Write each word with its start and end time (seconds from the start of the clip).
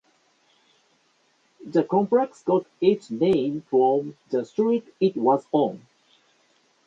The 1.63 1.83
complex 1.83 2.41
got 2.41 2.65
its 2.81 3.11
name 3.11 3.61
from 3.69 4.17
the 4.31 4.43
street 4.45 4.87
it 4.99 5.15
was 5.15 5.45
on. 5.51 5.85